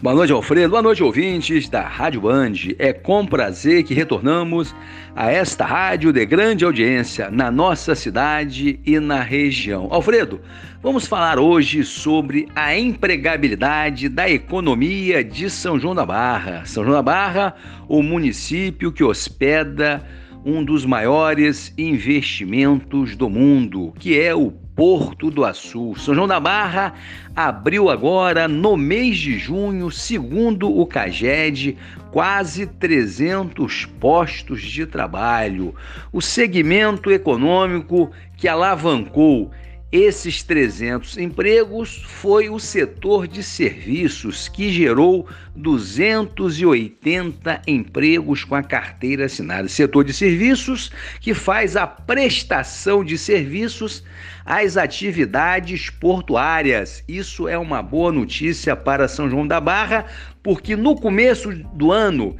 [0.00, 0.70] Boa noite, Alfredo.
[0.70, 2.52] Boa noite, ouvintes da Rádio Band.
[2.78, 4.72] É com prazer que retornamos
[5.16, 9.88] a esta rádio de grande audiência na nossa cidade e na região.
[9.90, 10.40] Alfredo,
[10.80, 16.64] vamos falar hoje sobre a empregabilidade da economia de São João da Barra.
[16.64, 17.56] São João da Barra,
[17.88, 20.06] o município que hospeda
[20.44, 25.94] um dos maiores investimentos do mundo, que é o Porto do Açu.
[25.96, 26.94] São João da Barra
[27.34, 31.76] abriu agora, no mês de junho, segundo o CAGED,
[32.12, 35.74] quase 300 postos de trabalho.
[36.12, 39.50] O segmento econômico que alavancou
[39.90, 49.24] esses 300 empregos foi o setor de serviços, que gerou 280 empregos com a carteira
[49.24, 49.66] assinada.
[49.66, 54.04] Setor de serviços que faz a prestação de serviços
[54.44, 57.02] às atividades portuárias.
[57.08, 60.04] Isso é uma boa notícia para São João da Barra,
[60.42, 62.36] porque no começo do ano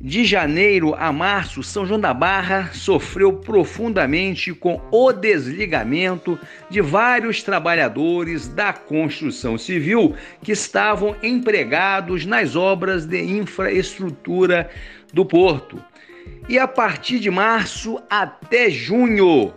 [0.00, 6.38] de janeiro a março, São João da Barra sofreu profundamente com o desligamento
[6.70, 14.70] de vários trabalhadores da construção civil que estavam empregados nas obras de infraestrutura
[15.12, 15.82] do porto.
[16.48, 19.52] E a partir de março até junho,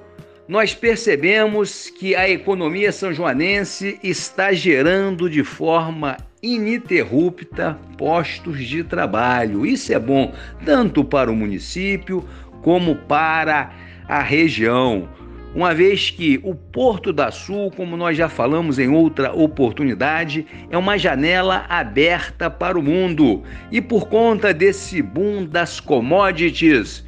[0.45, 9.65] nós percebemos que a economia são-joanense está gerando de forma ininterrupta postos de trabalho.
[9.65, 10.33] Isso é bom
[10.65, 12.27] tanto para o município
[12.61, 13.71] como para
[14.07, 15.07] a região.
[15.55, 20.77] Uma vez que o Porto da Sul, como nós já falamos em outra oportunidade, é
[20.77, 23.43] uma janela aberta para o mundo.
[23.71, 27.05] E por conta desse boom das commodities,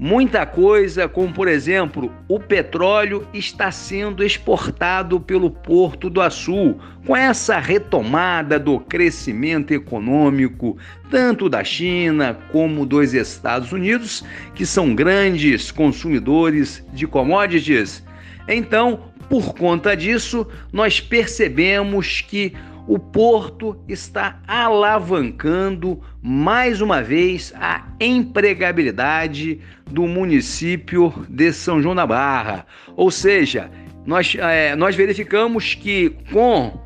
[0.00, 7.16] Muita coisa, como por exemplo, o petróleo está sendo exportado pelo Porto do Açu, com
[7.16, 10.78] essa retomada do crescimento econômico,
[11.10, 18.04] tanto da China como dos Estados Unidos, que são grandes consumidores de commodities.
[18.46, 22.54] Então, por conta disso, nós percebemos que
[22.88, 29.60] o Porto está alavancando mais uma vez a empregabilidade
[29.90, 32.64] do município de São João da Barra.
[32.96, 33.70] Ou seja,
[34.06, 36.80] nós, é, nós verificamos que com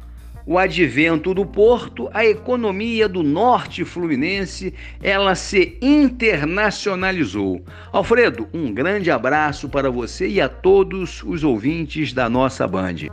[0.44, 7.64] o advento do porto, a economia do norte fluminense, ela se internacionalizou.
[7.92, 13.06] Alfredo, um grande abraço para você e a todos os ouvintes da nossa Band.